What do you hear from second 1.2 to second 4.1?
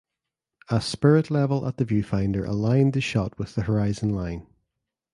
level at the viewfinder aligned the shot with the horizon